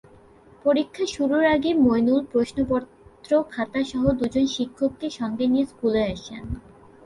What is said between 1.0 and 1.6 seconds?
শুরুর